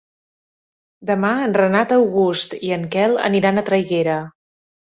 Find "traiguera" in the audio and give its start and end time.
3.71-4.21